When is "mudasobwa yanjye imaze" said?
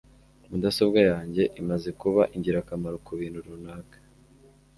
0.49-1.89